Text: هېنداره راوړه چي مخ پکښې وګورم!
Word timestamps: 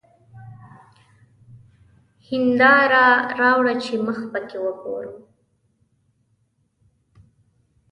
هېنداره 2.27 3.05
راوړه 3.39 3.73
چي 3.83 3.93
مخ 4.05 4.19
پکښې 4.31 4.59
وګورم! 4.63 5.17